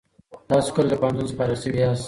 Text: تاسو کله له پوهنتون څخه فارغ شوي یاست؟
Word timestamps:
تاسو 0.49 0.69
کله 0.75 0.87
له 0.91 0.95
پوهنتون 1.01 1.25
څخه 1.29 1.37
فارغ 1.39 1.57
شوي 1.63 1.79
یاست؟ 1.81 1.99